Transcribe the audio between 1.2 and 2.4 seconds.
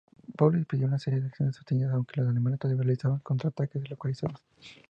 de acciones sostenidas, aunque los